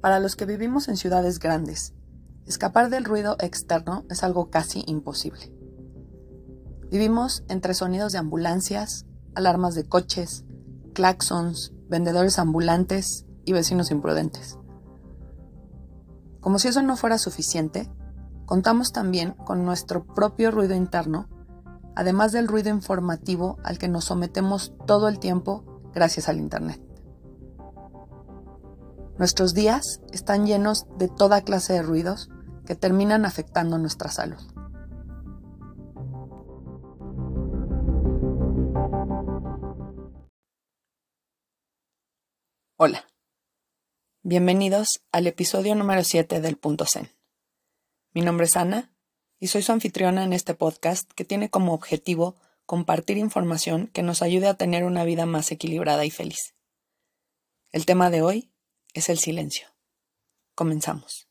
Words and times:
Para 0.00 0.20
los 0.20 0.36
que 0.36 0.46
vivimos 0.46 0.88
en 0.88 0.96
ciudades 0.96 1.40
grandes, 1.40 1.92
escapar 2.46 2.88
del 2.88 3.04
ruido 3.04 3.36
externo 3.40 4.04
es 4.08 4.22
algo 4.22 4.48
casi 4.48 4.84
imposible. 4.86 5.52
Vivimos 6.90 7.42
entre 7.48 7.74
sonidos 7.74 8.12
de 8.12 8.18
ambulancias, 8.18 9.06
alarmas 9.34 9.74
de 9.74 9.88
coches, 9.88 10.44
claxons, 10.94 11.72
vendedores 11.88 12.38
ambulantes 12.38 13.26
y 13.44 13.52
vecinos 13.52 13.90
imprudentes. 13.90 14.58
Como 16.40 16.60
si 16.60 16.68
eso 16.68 16.80
no 16.82 16.96
fuera 16.96 17.18
suficiente, 17.18 17.90
contamos 18.46 18.92
también 18.92 19.32
con 19.32 19.64
nuestro 19.64 20.06
propio 20.06 20.52
ruido 20.52 20.74
interno, 20.74 21.28
además 21.96 22.30
del 22.30 22.46
ruido 22.46 22.70
informativo 22.70 23.58
al 23.64 23.78
que 23.78 23.88
nos 23.88 24.04
sometemos 24.04 24.72
todo 24.86 25.08
el 25.08 25.18
tiempo 25.18 25.82
gracias 25.92 26.28
al 26.28 26.38
Internet. 26.38 26.87
Nuestros 29.18 29.52
días 29.52 30.00
están 30.12 30.46
llenos 30.46 30.86
de 30.96 31.08
toda 31.08 31.42
clase 31.42 31.72
de 31.72 31.82
ruidos 31.82 32.28
que 32.64 32.76
terminan 32.76 33.24
afectando 33.24 33.76
nuestra 33.76 34.12
salud. 34.12 34.38
Hola, 42.76 43.04
bienvenidos 44.22 45.00
al 45.10 45.26
episodio 45.26 45.74
número 45.74 46.04
7 46.04 46.40
del 46.40 46.56
Punto 46.56 46.86
Zen. 46.86 47.10
Mi 48.14 48.20
nombre 48.20 48.46
es 48.46 48.56
Ana 48.56 48.92
y 49.40 49.48
soy 49.48 49.62
su 49.62 49.72
anfitriona 49.72 50.22
en 50.22 50.32
este 50.32 50.54
podcast 50.54 51.10
que 51.14 51.24
tiene 51.24 51.50
como 51.50 51.74
objetivo 51.74 52.36
compartir 52.66 53.18
información 53.18 53.88
que 53.88 54.04
nos 54.04 54.22
ayude 54.22 54.46
a 54.46 54.54
tener 54.54 54.84
una 54.84 55.02
vida 55.02 55.26
más 55.26 55.50
equilibrada 55.50 56.04
y 56.04 56.12
feliz. 56.12 56.54
El 57.72 57.84
tema 57.84 58.10
de 58.10 58.22
hoy 58.22 58.52
es 58.98 59.08
el 59.08 59.18
silencio. 59.18 59.68
Comenzamos. 60.54 61.28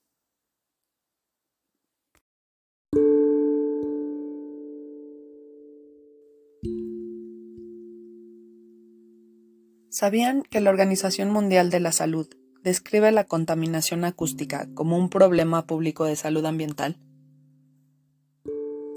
¿Sabían 9.90 10.44
que 10.44 10.62
la 10.62 10.70
Organización 10.70 11.32
Mundial 11.32 11.72
de 11.72 11.80
la 11.80 11.92
Salud 11.92 12.28
describe 12.64 13.12
la 13.12 13.23
contaminación 13.23 14.06
acústica 14.06 14.68
como 14.76 14.95
un 14.95 15.10
problema 15.10 15.66
público 15.66 16.06
de 16.06 16.16
salud 16.16 16.45
ambiental? 16.45 17.00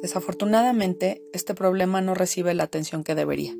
Desafortunadamente, 0.03 1.23
este 1.33 1.55
problema 1.55 2.01
no 2.01 2.15
recibe 2.15 2.55
la 2.55 2.65
atención 2.65 3.03
que 3.03 3.15
debería. 3.15 3.53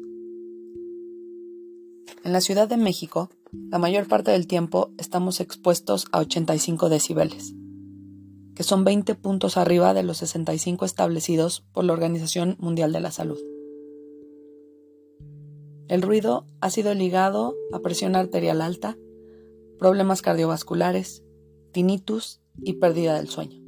En 2.23 2.33
la 2.33 2.43
Ciudad 2.43 2.69
de 2.69 2.77
México, 2.77 3.31
la 3.53 3.79
mayor 3.79 4.07
parte 4.07 4.31
del 4.31 4.47
tiempo 4.47 4.93
estamos 4.99 5.41
expuestos 5.41 6.07
a 6.13 6.21
85 6.21 6.89
decibeles, 6.89 7.55
que 8.55 8.63
son 8.63 8.85
20 8.85 9.15
puntos 9.17 9.57
arriba 9.57 9.93
de 9.95 10.03
los 10.03 10.19
65 10.19 10.85
establecidos 10.85 11.65
por 11.73 11.85
la 11.85 11.93
Organización 11.93 12.57
Mundial 12.61 12.93
de 12.93 13.01
la 13.01 13.11
Salud. 13.11 13.39
El 15.89 16.03
ruido 16.03 16.47
ha 16.61 16.71
sido 16.71 16.95
ligado 16.95 17.57
a 17.73 17.81
presión 17.81 18.15
arterial 18.15 18.63
alta, 18.63 18.97
problemas 19.79 20.23
cardiovasculares, 20.23 21.25
tinnitus 21.73 22.41
y 22.63 22.75
pérdida 22.75 23.15
del 23.17 23.29
sueño. 23.29 23.61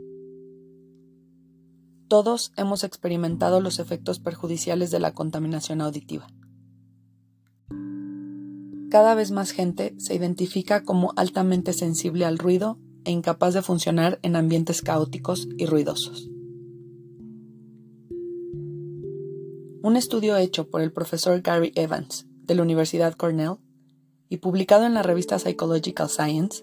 Todos 2.06 2.52
hemos 2.56 2.84
experimentado 2.84 3.60
los 3.60 3.80
efectos 3.80 4.20
perjudiciales 4.20 4.90
de 4.90 5.00
la 5.00 5.14
contaminación 5.14 5.80
auditiva. 5.80 6.28
Cada 8.92 9.14
vez 9.14 9.30
más 9.30 9.52
gente 9.52 9.94
se 9.96 10.14
identifica 10.14 10.84
como 10.84 11.14
altamente 11.16 11.72
sensible 11.72 12.26
al 12.26 12.36
ruido 12.36 12.78
e 13.06 13.10
incapaz 13.10 13.54
de 13.54 13.62
funcionar 13.62 14.18
en 14.20 14.36
ambientes 14.36 14.82
caóticos 14.82 15.48
y 15.56 15.64
ruidosos. 15.64 16.28
Un 19.82 19.96
estudio 19.96 20.36
hecho 20.36 20.68
por 20.68 20.82
el 20.82 20.92
profesor 20.92 21.40
Gary 21.40 21.72
Evans 21.74 22.26
de 22.42 22.54
la 22.54 22.60
Universidad 22.60 23.14
Cornell 23.14 23.56
y 24.28 24.36
publicado 24.36 24.84
en 24.84 24.92
la 24.92 25.02
revista 25.02 25.38
Psychological 25.38 26.10
Science, 26.10 26.62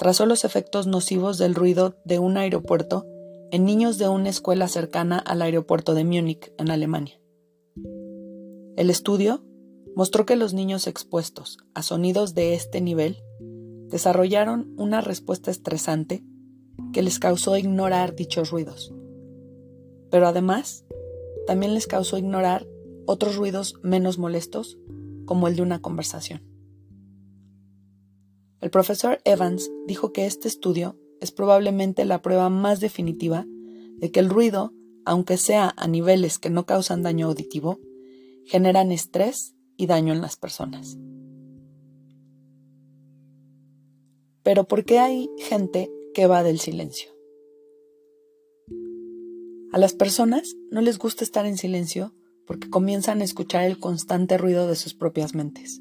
trazó 0.00 0.26
los 0.26 0.44
efectos 0.44 0.88
nocivos 0.88 1.38
del 1.38 1.54
ruido 1.54 1.94
de 2.04 2.18
un 2.18 2.36
aeropuerto 2.36 3.06
en 3.52 3.64
niños 3.64 3.96
de 3.98 4.08
una 4.08 4.30
escuela 4.30 4.66
cercana 4.66 5.20
al 5.20 5.40
aeropuerto 5.42 5.94
de 5.94 6.02
Múnich, 6.02 6.52
en 6.58 6.72
Alemania. 6.72 7.20
El 8.76 8.90
estudio 8.90 9.44
mostró 9.98 10.26
que 10.26 10.36
los 10.36 10.54
niños 10.54 10.86
expuestos 10.86 11.58
a 11.74 11.82
sonidos 11.82 12.32
de 12.32 12.54
este 12.54 12.80
nivel 12.80 13.20
desarrollaron 13.88 14.72
una 14.76 15.00
respuesta 15.00 15.50
estresante 15.50 16.22
que 16.92 17.02
les 17.02 17.18
causó 17.18 17.56
ignorar 17.56 18.14
dichos 18.14 18.52
ruidos. 18.52 18.94
Pero 20.08 20.28
además, 20.28 20.84
también 21.48 21.74
les 21.74 21.88
causó 21.88 22.16
ignorar 22.16 22.64
otros 23.06 23.34
ruidos 23.34 23.74
menos 23.82 24.18
molestos, 24.18 24.78
como 25.24 25.48
el 25.48 25.56
de 25.56 25.62
una 25.62 25.80
conversación. 25.80 26.44
El 28.60 28.70
profesor 28.70 29.18
Evans 29.24 29.68
dijo 29.88 30.12
que 30.12 30.26
este 30.26 30.46
estudio 30.46 30.96
es 31.20 31.32
probablemente 31.32 32.04
la 32.04 32.22
prueba 32.22 32.50
más 32.50 32.78
definitiva 32.78 33.46
de 33.96 34.12
que 34.12 34.20
el 34.20 34.30
ruido, 34.30 34.72
aunque 35.04 35.36
sea 35.38 35.74
a 35.76 35.88
niveles 35.88 36.38
que 36.38 36.50
no 36.50 36.66
causan 36.66 37.02
daño 37.02 37.26
auditivo, 37.26 37.80
generan 38.44 38.92
estrés 38.92 39.56
y 39.78 39.86
daño 39.86 40.12
en 40.12 40.20
las 40.20 40.36
personas. 40.36 40.98
Pero 44.42 44.64
¿por 44.64 44.84
qué 44.84 44.98
hay 44.98 45.30
gente 45.38 45.90
que 46.12 46.26
va 46.26 46.42
del 46.42 46.58
silencio? 46.58 47.10
A 49.72 49.78
las 49.78 49.94
personas 49.94 50.56
no 50.70 50.80
les 50.80 50.98
gusta 50.98 51.24
estar 51.24 51.46
en 51.46 51.56
silencio 51.56 52.14
porque 52.46 52.68
comienzan 52.70 53.20
a 53.20 53.24
escuchar 53.24 53.64
el 53.64 53.78
constante 53.78 54.36
ruido 54.36 54.66
de 54.66 54.74
sus 54.74 54.94
propias 54.94 55.34
mentes 55.34 55.80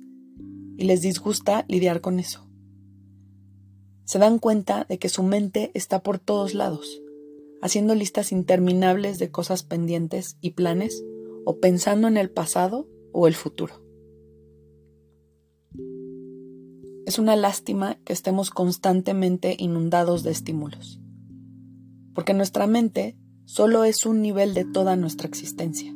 y 0.78 0.84
les 0.84 1.02
disgusta 1.02 1.66
lidiar 1.68 2.02
con 2.02 2.20
eso. 2.20 2.48
Se 4.04 4.20
dan 4.20 4.40
cuenta 4.40 4.86
de 4.88 5.00
que 5.00 5.10
su 5.10 5.24
mente 5.24 5.72
está 5.74 6.04
por 6.04 6.20
todos 6.20 6.54
lados, 6.54 7.02
haciendo 7.62 7.96
listas 7.96 8.32
interminables 8.32 9.18
de 9.18 9.32
cosas 9.32 9.64
pendientes 9.64 10.38
y 10.40 10.52
planes 10.52 11.04
o 11.46 11.60
pensando 11.60 12.08
en 12.08 12.18
el 12.18 12.30
pasado 12.30 12.88
o 13.14 13.28
el 13.28 13.34
futuro. 13.34 13.87
Es 17.08 17.20
una 17.20 17.38
lástima 17.38 17.98
que 18.04 18.12
estemos 18.12 18.50
constantemente 18.50 19.56
inundados 19.58 20.24
de 20.24 20.32
estímulos, 20.32 21.00
porque 22.14 22.34
nuestra 22.34 22.68
mente 22.68 23.16
solo 23.46 23.86
es 23.86 24.06
un 24.06 24.22
nivel 24.22 24.54
de 24.54 24.66
toda 24.66 24.98
nuestra 24.98 25.26
existencia. 25.26 25.96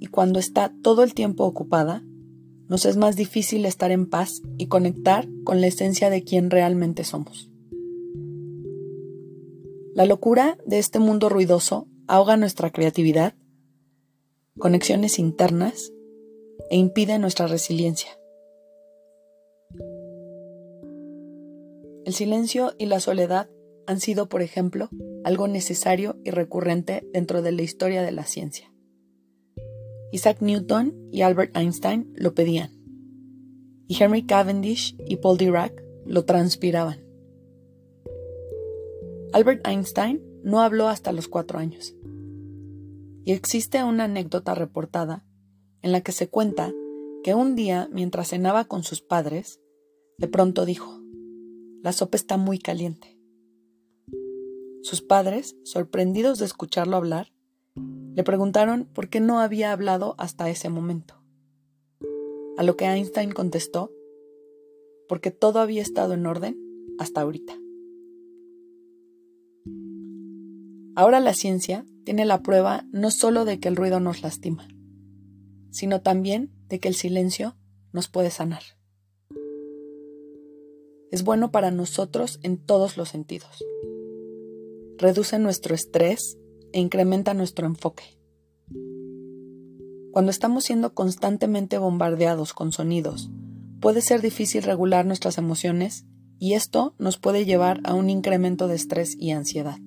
Y 0.00 0.06
cuando 0.06 0.38
está 0.38 0.72
todo 0.80 1.02
el 1.02 1.12
tiempo 1.12 1.44
ocupada, 1.44 2.02
nos 2.66 2.86
es 2.86 2.96
más 2.96 3.14
difícil 3.14 3.66
estar 3.66 3.90
en 3.90 4.08
paz 4.08 4.40
y 4.56 4.68
conectar 4.68 5.28
con 5.44 5.60
la 5.60 5.66
esencia 5.66 6.08
de 6.08 6.24
quien 6.24 6.48
realmente 6.48 7.04
somos. 7.04 7.50
La 9.94 10.06
locura 10.06 10.56
de 10.64 10.78
este 10.78 10.98
mundo 10.98 11.28
ruidoso 11.28 11.88
ahoga 12.06 12.38
nuestra 12.38 12.70
creatividad, 12.70 13.34
conexiones 14.58 15.18
internas 15.18 15.92
e 16.70 16.78
impide 16.78 17.18
nuestra 17.18 17.48
resiliencia. 17.48 18.12
El 22.04 22.12
silencio 22.12 22.74
y 22.78 22.84
la 22.84 23.00
soledad 23.00 23.48
han 23.86 23.98
sido, 23.98 24.28
por 24.28 24.42
ejemplo, 24.42 24.90
algo 25.24 25.48
necesario 25.48 26.18
y 26.22 26.30
recurrente 26.30 27.08
dentro 27.12 27.40
de 27.40 27.52
la 27.52 27.62
historia 27.62 28.02
de 28.02 28.12
la 28.12 28.24
ciencia. 28.24 28.70
Isaac 30.12 30.42
Newton 30.42 30.94
y 31.10 31.22
Albert 31.22 31.56
Einstein 31.56 32.12
lo 32.14 32.34
pedían, 32.34 32.70
y 33.88 34.02
Henry 34.02 34.26
Cavendish 34.26 34.96
y 35.06 35.16
Paul 35.16 35.38
Dirac 35.38 35.82
lo 36.04 36.24
transpiraban. 36.24 37.00
Albert 39.32 39.66
Einstein 39.66 40.22
no 40.42 40.60
habló 40.60 40.88
hasta 40.88 41.10
los 41.12 41.26
cuatro 41.26 41.58
años, 41.58 41.96
y 43.24 43.32
existe 43.32 43.82
una 43.82 44.04
anécdota 44.04 44.54
reportada 44.54 45.26
en 45.80 45.90
la 45.90 46.02
que 46.02 46.12
se 46.12 46.28
cuenta 46.28 46.72
que 47.22 47.34
un 47.34 47.56
día, 47.56 47.88
mientras 47.90 48.28
cenaba 48.28 48.66
con 48.66 48.84
sus 48.84 49.00
padres, 49.00 49.60
de 50.18 50.28
pronto 50.28 50.66
dijo, 50.66 51.03
la 51.84 51.92
sopa 51.92 52.16
está 52.16 52.38
muy 52.38 52.58
caliente. 52.58 53.18
Sus 54.82 55.02
padres, 55.02 55.54
sorprendidos 55.64 56.38
de 56.38 56.46
escucharlo 56.46 56.96
hablar, 56.96 57.30
le 58.14 58.24
preguntaron 58.24 58.86
por 58.86 59.10
qué 59.10 59.20
no 59.20 59.38
había 59.38 59.70
hablado 59.70 60.14
hasta 60.16 60.48
ese 60.48 60.70
momento. 60.70 61.22
A 62.56 62.62
lo 62.62 62.78
que 62.78 62.86
Einstein 62.86 63.32
contestó, 63.32 63.92
porque 65.10 65.30
todo 65.30 65.60
había 65.60 65.82
estado 65.82 66.14
en 66.14 66.24
orden 66.24 66.58
hasta 66.98 67.20
ahorita. 67.20 67.52
Ahora 70.96 71.20
la 71.20 71.34
ciencia 71.34 71.84
tiene 72.04 72.24
la 72.24 72.42
prueba 72.42 72.86
no 72.92 73.10
solo 73.10 73.44
de 73.44 73.60
que 73.60 73.68
el 73.68 73.76
ruido 73.76 74.00
nos 74.00 74.22
lastima, 74.22 74.66
sino 75.70 76.00
también 76.00 76.50
de 76.66 76.80
que 76.80 76.88
el 76.88 76.94
silencio 76.94 77.56
nos 77.92 78.08
puede 78.08 78.30
sanar. 78.30 78.62
Es 81.10 81.24
bueno 81.24 81.50
para 81.50 81.70
nosotros 81.70 82.40
en 82.42 82.58
todos 82.58 82.96
los 82.96 83.08
sentidos. 83.08 83.64
Reduce 84.98 85.38
nuestro 85.38 85.74
estrés 85.74 86.38
e 86.72 86.80
incrementa 86.80 87.34
nuestro 87.34 87.66
enfoque. 87.66 88.04
Cuando 90.12 90.30
estamos 90.30 90.64
siendo 90.64 90.94
constantemente 90.94 91.78
bombardeados 91.78 92.52
con 92.54 92.72
sonidos, 92.72 93.30
puede 93.80 94.00
ser 94.00 94.22
difícil 94.22 94.62
regular 94.62 95.06
nuestras 95.06 95.38
emociones 95.38 96.06
y 96.38 96.54
esto 96.54 96.94
nos 96.98 97.18
puede 97.18 97.44
llevar 97.44 97.80
a 97.84 97.94
un 97.94 98.10
incremento 98.10 98.68
de 98.68 98.76
estrés 98.76 99.16
y 99.18 99.30
ansiedad. 99.30 99.78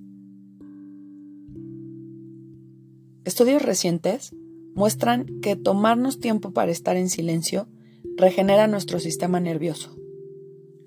Estudios 3.26 3.62
recientes 3.62 4.34
muestran 4.74 5.26
que 5.42 5.58
tomarnos 5.58 6.20
tiempo 6.20 6.54
para 6.54 6.72
estar 6.72 6.96
en 6.96 7.10
silencio 7.10 7.68
regenera 8.16 8.68
nuestro 8.68 9.00
sistema 9.00 9.42
nervioso, 9.42 9.97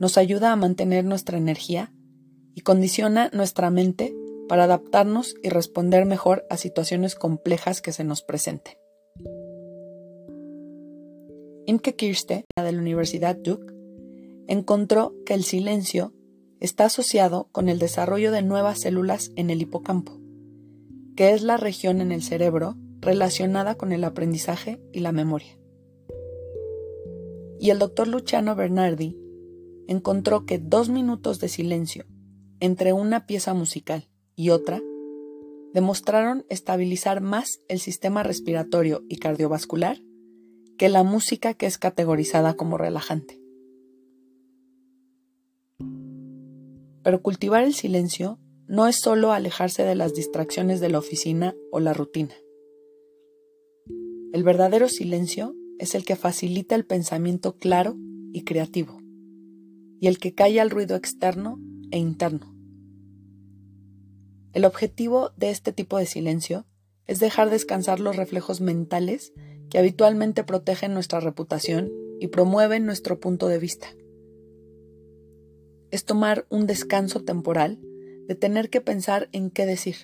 nos 0.00 0.18
ayuda 0.18 0.50
a 0.50 0.56
mantener 0.56 1.04
nuestra 1.04 1.38
energía 1.38 1.92
y 2.54 2.62
condiciona 2.62 3.30
nuestra 3.32 3.70
mente 3.70 4.16
para 4.48 4.64
adaptarnos 4.64 5.36
y 5.44 5.50
responder 5.50 6.06
mejor 6.06 6.44
a 6.50 6.56
situaciones 6.56 7.14
complejas 7.14 7.82
que 7.82 7.92
se 7.92 8.02
nos 8.02 8.22
presenten. 8.22 8.74
Imke 11.66 11.94
Kirste, 11.94 12.46
de 12.56 12.72
la 12.72 12.78
Universidad 12.80 13.36
Duke, 13.36 13.72
encontró 14.48 15.14
que 15.24 15.34
el 15.34 15.44
silencio 15.44 16.12
está 16.58 16.86
asociado 16.86 17.48
con 17.52 17.68
el 17.68 17.78
desarrollo 17.78 18.32
de 18.32 18.42
nuevas 18.42 18.80
células 18.80 19.30
en 19.36 19.50
el 19.50 19.62
hipocampo, 19.62 20.18
que 21.14 21.32
es 21.32 21.42
la 21.42 21.58
región 21.58 22.00
en 22.00 22.10
el 22.10 22.22
cerebro 22.22 22.76
relacionada 23.00 23.76
con 23.76 23.92
el 23.92 24.02
aprendizaje 24.04 24.80
y 24.92 25.00
la 25.00 25.12
memoria. 25.12 25.58
Y 27.60 27.68
el 27.70 27.78
doctor 27.78 28.08
Luciano 28.08 28.56
Bernardi 28.56 29.16
encontró 29.90 30.46
que 30.46 30.58
dos 30.58 30.88
minutos 30.88 31.40
de 31.40 31.48
silencio 31.48 32.06
entre 32.60 32.92
una 32.92 33.26
pieza 33.26 33.54
musical 33.54 34.08
y 34.36 34.50
otra 34.50 34.80
demostraron 35.74 36.46
estabilizar 36.48 37.20
más 37.20 37.60
el 37.66 37.80
sistema 37.80 38.22
respiratorio 38.22 39.02
y 39.08 39.16
cardiovascular 39.16 40.00
que 40.78 40.88
la 40.88 41.02
música 41.02 41.54
que 41.54 41.66
es 41.66 41.76
categorizada 41.76 42.54
como 42.54 42.78
relajante. 42.78 43.42
Pero 47.02 47.20
cultivar 47.20 47.64
el 47.64 47.74
silencio 47.74 48.38
no 48.68 48.86
es 48.86 49.00
solo 49.00 49.32
alejarse 49.32 49.82
de 49.82 49.96
las 49.96 50.14
distracciones 50.14 50.78
de 50.78 50.90
la 50.90 50.98
oficina 50.98 51.56
o 51.72 51.80
la 51.80 51.94
rutina. 51.94 52.34
El 54.32 54.44
verdadero 54.44 54.88
silencio 54.88 55.56
es 55.80 55.96
el 55.96 56.04
que 56.04 56.14
facilita 56.14 56.76
el 56.76 56.86
pensamiento 56.86 57.56
claro 57.56 57.96
y 58.32 58.44
creativo, 58.44 58.99
y 60.00 60.08
el 60.08 60.18
que 60.18 60.34
calla 60.34 60.62
el 60.62 60.70
ruido 60.70 60.96
externo 60.96 61.60
e 61.90 61.98
interno. 61.98 62.56
El 64.52 64.64
objetivo 64.64 65.30
de 65.36 65.50
este 65.50 65.72
tipo 65.72 65.98
de 65.98 66.06
silencio 66.06 66.66
es 67.06 67.20
dejar 67.20 67.50
descansar 67.50 68.00
los 68.00 68.16
reflejos 68.16 68.60
mentales 68.60 69.32
que 69.68 69.78
habitualmente 69.78 70.42
protegen 70.42 70.94
nuestra 70.94 71.20
reputación 71.20 71.92
y 72.18 72.28
promueven 72.28 72.86
nuestro 72.86 73.20
punto 73.20 73.46
de 73.46 73.58
vista. 73.58 73.88
Es 75.90 76.04
tomar 76.04 76.46
un 76.48 76.66
descanso 76.66 77.22
temporal 77.22 77.78
de 78.26 78.34
tener 78.34 78.70
que 78.70 78.80
pensar 78.80 79.28
en 79.32 79.50
qué 79.50 79.66
decir. 79.66 79.96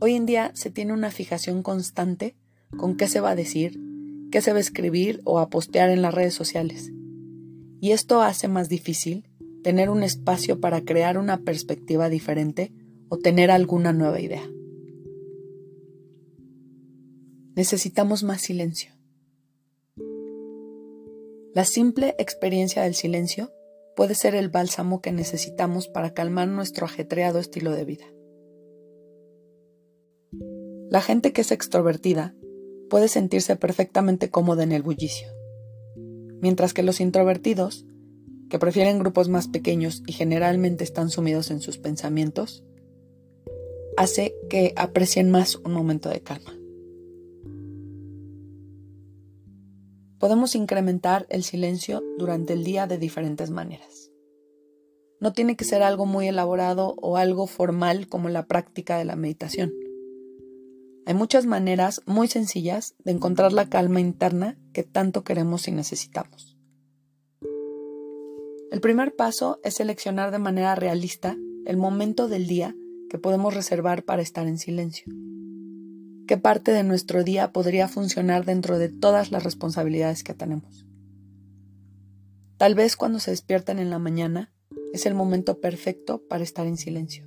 Hoy 0.00 0.14
en 0.14 0.26
día 0.26 0.52
se 0.54 0.70
tiene 0.70 0.92
una 0.92 1.10
fijación 1.10 1.62
constante 1.62 2.36
con 2.76 2.96
qué 2.96 3.08
se 3.08 3.20
va 3.20 3.30
a 3.30 3.36
decir, 3.36 3.80
qué 4.30 4.40
se 4.40 4.52
va 4.52 4.58
a 4.58 4.60
escribir 4.60 5.20
o 5.24 5.38
a 5.38 5.50
postear 5.50 5.90
en 5.90 6.02
las 6.02 6.14
redes 6.14 6.34
sociales. 6.34 6.92
Y 7.80 7.92
esto 7.92 8.22
hace 8.22 8.48
más 8.48 8.68
difícil 8.68 9.28
tener 9.62 9.90
un 9.90 10.02
espacio 10.02 10.60
para 10.60 10.82
crear 10.82 11.18
una 11.18 11.42
perspectiva 11.42 12.08
diferente 12.08 12.72
o 13.08 13.18
tener 13.18 13.50
alguna 13.50 13.92
nueva 13.92 14.20
idea. 14.20 14.48
Necesitamos 17.54 18.22
más 18.22 18.40
silencio. 18.40 18.92
La 21.54 21.64
simple 21.64 22.14
experiencia 22.18 22.82
del 22.82 22.94
silencio 22.94 23.52
puede 23.96 24.14
ser 24.14 24.36
el 24.36 24.48
bálsamo 24.48 25.00
que 25.00 25.10
necesitamos 25.10 25.88
para 25.88 26.14
calmar 26.14 26.46
nuestro 26.46 26.86
ajetreado 26.86 27.40
estilo 27.40 27.72
de 27.72 27.84
vida. 27.84 28.04
La 30.88 31.00
gente 31.00 31.32
que 31.32 31.40
es 31.40 31.50
extrovertida 31.50 32.34
puede 32.88 33.08
sentirse 33.08 33.56
perfectamente 33.56 34.30
cómoda 34.30 34.62
en 34.62 34.72
el 34.72 34.82
bullicio, 34.82 35.28
mientras 36.40 36.74
que 36.74 36.82
los 36.82 37.00
introvertidos, 37.00 37.86
que 38.48 38.58
prefieren 38.58 38.98
grupos 38.98 39.28
más 39.28 39.48
pequeños 39.48 40.02
y 40.06 40.12
generalmente 40.12 40.84
están 40.84 41.10
sumidos 41.10 41.50
en 41.50 41.60
sus 41.60 41.78
pensamientos, 41.78 42.64
hace 43.96 44.34
que 44.48 44.72
aprecien 44.76 45.30
más 45.30 45.56
un 45.56 45.72
momento 45.72 46.08
de 46.08 46.20
calma. 46.20 46.54
Podemos 50.18 50.54
incrementar 50.56 51.26
el 51.30 51.44
silencio 51.44 52.02
durante 52.18 52.52
el 52.52 52.64
día 52.64 52.86
de 52.86 52.98
diferentes 52.98 53.50
maneras. 53.50 54.10
No 55.20 55.32
tiene 55.32 55.56
que 55.56 55.64
ser 55.64 55.82
algo 55.82 56.06
muy 56.06 56.28
elaborado 56.28 56.94
o 57.00 57.16
algo 57.16 57.46
formal 57.46 58.08
como 58.08 58.28
la 58.28 58.46
práctica 58.46 58.98
de 58.98 59.04
la 59.04 59.16
meditación. 59.16 59.72
Hay 61.06 61.14
muchas 61.14 61.46
maneras 61.46 62.02
muy 62.06 62.28
sencillas 62.28 62.94
de 63.04 63.12
encontrar 63.12 63.52
la 63.52 63.68
calma 63.68 64.00
interna 64.00 64.58
tanto 64.82 65.24
queremos 65.24 65.68
y 65.68 65.72
necesitamos. 65.72 66.56
El 68.70 68.80
primer 68.80 69.16
paso 69.16 69.60
es 69.64 69.74
seleccionar 69.74 70.30
de 70.30 70.38
manera 70.38 70.74
realista 70.74 71.36
el 71.64 71.76
momento 71.76 72.28
del 72.28 72.46
día 72.46 72.74
que 73.08 73.18
podemos 73.18 73.54
reservar 73.54 74.04
para 74.04 74.22
estar 74.22 74.46
en 74.46 74.58
silencio. 74.58 75.12
¿Qué 76.26 76.36
parte 76.36 76.72
de 76.72 76.82
nuestro 76.82 77.24
día 77.24 77.52
podría 77.52 77.88
funcionar 77.88 78.44
dentro 78.44 78.78
de 78.78 78.90
todas 78.90 79.32
las 79.32 79.44
responsabilidades 79.44 80.22
que 80.22 80.34
tenemos? 80.34 80.84
Tal 82.58 82.74
vez 82.74 82.96
cuando 82.96 83.20
se 83.20 83.30
despierten 83.30 83.78
en 83.78 83.88
la 83.88 83.98
mañana 83.98 84.52
es 84.92 85.06
el 85.06 85.14
momento 85.14 85.60
perfecto 85.60 86.22
para 86.28 86.44
estar 86.44 86.66
en 86.66 86.76
silencio. 86.76 87.26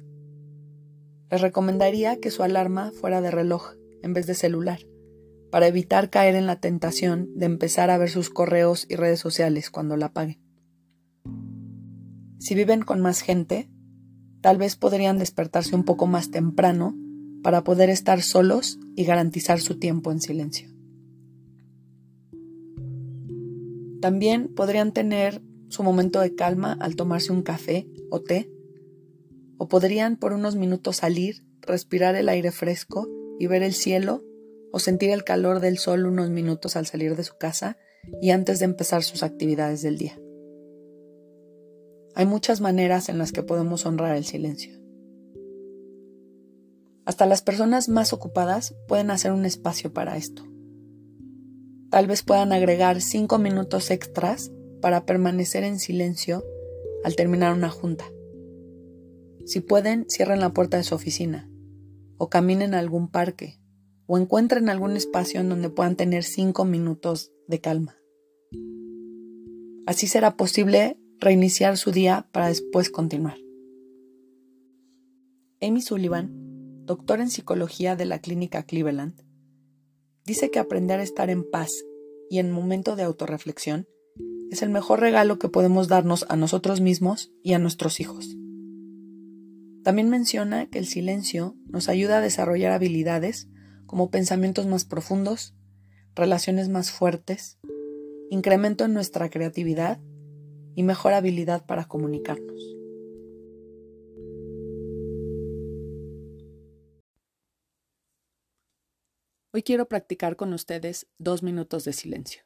Les 1.32 1.42
recomendaría 1.42 2.20
que 2.20 2.30
su 2.30 2.44
alarma 2.44 2.92
fuera 2.92 3.22
de 3.22 3.32
reloj 3.32 3.74
en 4.04 4.14
vez 4.14 4.28
de 4.28 4.36
celular, 4.36 4.82
para 5.52 5.68
evitar 5.68 6.10
caer 6.10 6.36
en 6.36 6.48
la 6.48 6.56
tentación 6.56 7.30
de 7.36 7.46
empezar 7.46 7.90
a 7.90 7.98
ver 7.98 8.10
sus 8.10 8.30
correos 8.30 8.86
y 8.90 8.96
redes 8.96 9.20
sociales 9.20 9.70
cuando 9.70 9.98
la 9.98 10.08
apaguen. 10.08 10.40
Si 12.40 12.56
viven 12.56 12.82
con 12.82 13.02
más 13.02 13.22
gente, 13.22 13.70
tal 14.42 14.58
vez 14.58 14.76
podrían 14.76 15.20
despertarse 15.20 15.76
un 15.76 15.84
poco 15.84 16.08
más 16.08 16.32
temprano 16.32 16.96
para 17.44 17.64
poder 17.64 17.90
estar 17.90 18.22
solos 18.22 18.80
y 18.96 19.04
garantizar 19.04 19.60
su 19.60 19.78
tiempo 19.78 20.12
en 20.12 20.22
silencio. 20.22 20.70
También 24.02 24.48
podrían 24.56 24.94
tener 24.94 25.42
su 25.70 25.84
momento 25.84 26.20
de 26.22 26.34
calma 26.34 26.76
al 26.80 26.96
tomarse 26.96 27.32
un 27.32 27.44
café 27.44 27.88
o 28.10 28.22
té 28.22 28.50
o 29.58 29.68
podrían 29.68 30.18
por 30.18 30.34
unos 30.34 30.56
minutos 30.56 30.98
salir, 30.98 31.46
respirar 31.62 32.16
el 32.16 32.30
aire 32.30 32.52
fresco 32.52 33.08
y 33.40 33.46
ver 33.46 33.62
el 33.62 33.74
cielo 33.74 34.24
o 34.72 34.80
sentir 34.80 35.12
el 35.12 35.24
calor 35.24 35.60
del 35.60 35.78
sol 35.78 36.06
unos 36.06 36.30
minutos 36.30 36.76
al 36.76 36.86
salir 36.86 37.16
de 37.16 37.24
su 37.24 37.38
casa 37.38 37.78
y 38.22 38.32
antes 38.32 38.60
de 38.60 38.66
empezar 38.66 39.04
sus 39.04 39.24
actividades 39.24 39.82
del 39.82 39.98
día. 39.98 40.20
Hay 42.16 42.26
muchas 42.26 42.62
maneras 42.62 43.10
en 43.10 43.18
las 43.18 43.32
que 43.32 43.44
podemos 43.44 43.86
honrar 43.86 44.16
el 44.16 44.26
silencio. 44.26 44.82
Hasta 47.06 47.26
las 47.26 47.42
personas 47.42 47.90
más 47.90 48.14
ocupadas 48.14 48.76
pueden 48.88 49.12
hacer 49.12 49.32
un 49.32 49.46
espacio 49.46 49.94
para 49.94 50.18
esto. 50.18 50.44
Tal 51.90 52.08
vez 52.08 52.24
puedan 52.24 52.54
agregar 52.54 53.02
cinco 53.02 53.38
minutos 53.38 53.92
extras 53.92 54.52
para 54.82 55.06
permanecer 55.06 55.64
en 55.64 55.80
silencio 55.80 56.44
al 57.04 57.16
terminar 57.16 57.54
una 57.54 57.70
junta. 57.70 58.06
Si 59.46 59.60
pueden, 59.60 60.06
cierren 60.10 60.40
la 60.40 60.54
puerta 60.54 60.78
de 60.78 60.84
su 60.84 60.96
oficina, 60.96 61.50
o 62.18 62.30
caminen 62.30 62.74
a 62.74 62.80
algún 62.80 63.10
parque, 63.10 63.61
o 64.14 64.18
encuentren 64.18 64.68
algún 64.68 64.98
espacio 64.98 65.40
en 65.40 65.48
donde 65.48 65.70
puedan 65.70 65.96
tener 65.96 66.26
cinco 66.26 66.66
minutos 66.66 67.32
de 67.48 67.62
calma. 67.62 67.96
Así 69.86 70.06
será 70.06 70.36
posible 70.36 71.00
reiniciar 71.18 71.78
su 71.78 71.94
día 71.94 72.28
para 72.34 72.50
después 72.50 72.90
continuar. 72.90 73.38
Amy 75.62 75.82
Sullivan, 75.82 76.30
doctora 76.86 77.24
en 77.24 77.30
psicología 77.30 77.96
de 77.96 78.04
la 78.04 78.20
clínica 78.20 78.64
Cleveland, 78.64 79.14
dice 80.26 80.52
que 80.52 80.60
aprender 80.60 81.00
a 81.00 81.04
estar 81.04 81.30
en 81.30 81.50
paz 81.50 81.72
y 82.30 82.40
en 82.40 82.52
momento 82.52 82.98
de 82.98 83.04
autorreflexión 83.04 83.88
es 84.50 84.62
el 84.62 84.72
mejor 84.72 85.00
regalo 85.00 85.40
que 85.40 85.48
podemos 85.48 85.88
darnos 85.88 86.26
a 86.28 86.36
nosotros 86.36 86.82
mismos 86.82 87.32
y 87.44 87.54
a 87.54 87.60
nuestros 87.60 88.02
hijos. 88.02 88.36
También 89.86 90.10
menciona 90.10 90.66
que 90.66 90.80
el 90.80 90.86
silencio 90.86 91.56
nos 91.70 91.88
ayuda 91.88 92.18
a 92.18 92.22
desarrollar 92.22 92.74
habilidades 92.74 93.48
como 93.92 94.10
pensamientos 94.10 94.68
más 94.68 94.86
profundos, 94.86 95.54
relaciones 96.16 96.70
más 96.70 96.92
fuertes, 96.92 97.60
incremento 98.30 98.86
en 98.86 98.94
nuestra 98.94 99.30
creatividad 99.30 100.00
y 100.76 100.84
mejor 100.84 101.12
habilidad 101.12 101.66
para 101.66 101.84
comunicarnos. 101.90 102.78
Hoy 109.52 109.62
quiero 109.62 109.90
practicar 109.90 110.38
con 110.38 110.54
ustedes 110.54 111.08
dos 111.18 111.44
minutos 111.44 111.84
de 111.84 111.92
silencio. 111.92 112.44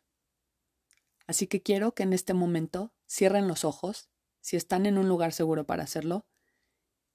Así 1.27 1.45
que 1.45 1.61
quiero 1.61 1.93
que 1.93 2.01
en 2.01 2.13
este 2.13 2.33
momento 2.33 2.91
cierren 3.07 3.47
los 3.47 3.65
ojos, 3.65 4.09
si 4.41 4.55
están 4.55 4.87
en 4.87 4.97
un 4.97 5.07
lugar 5.07 5.31
seguro 5.31 5.67
para 5.67 5.83
hacerlo, 5.83 6.25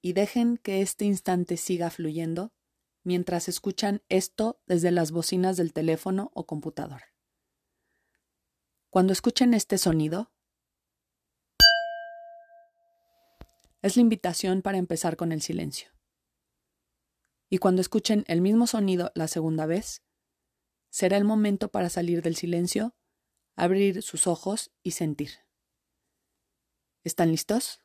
y 0.00 0.12
dejen 0.12 0.56
que 0.56 0.82
este 0.82 1.04
instante 1.04 1.56
siga 1.56 1.90
fluyendo 1.90 2.52
mientras 3.02 3.48
escuchan 3.48 4.02
esto 4.08 4.60
desde 4.66 4.90
las 4.90 5.10
bocinas 5.10 5.56
del 5.56 5.72
teléfono 5.72 6.30
o 6.34 6.46
computador. 6.46 7.02
Cuando 8.90 9.12
escuchen 9.12 9.54
este 9.54 9.78
sonido, 9.78 10.32
es 13.82 13.96
la 13.96 14.02
invitación 14.02 14.62
para 14.62 14.78
empezar 14.78 15.16
con 15.16 15.32
el 15.32 15.40
silencio. 15.40 15.90
Y 17.48 17.58
cuando 17.58 17.80
escuchen 17.80 18.24
el 18.28 18.40
mismo 18.40 18.66
sonido 18.66 19.10
la 19.14 19.26
segunda 19.26 19.66
vez, 19.66 20.02
será 20.90 21.16
el 21.16 21.24
momento 21.24 21.70
para 21.70 21.88
salir 21.88 22.22
del 22.22 22.36
silencio, 22.36 22.94
abrir 23.56 24.02
sus 24.02 24.26
ojos 24.26 24.70
y 24.82 24.92
sentir. 24.92 25.30
¿Están 27.02 27.30
listos? 27.30 27.80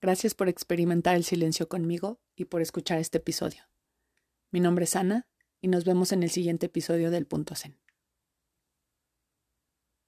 Gracias 0.00 0.34
por 0.34 0.48
experimentar 0.48 1.16
el 1.16 1.24
silencio 1.24 1.68
conmigo 1.68 2.20
y 2.34 2.46
por 2.46 2.60
escuchar 2.60 2.98
este 2.98 3.18
episodio. 3.18 3.62
Mi 4.50 4.60
nombre 4.60 4.84
es 4.84 4.94
Ana 4.94 5.26
y 5.60 5.68
nos 5.68 5.84
vemos 5.84 6.12
en 6.12 6.22
el 6.22 6.30
siguiente 6.30 6.66
episodio 6.66 7.10
del 7.10 7.26
Punto 7.26 7.54
Zen. 7.54 7.78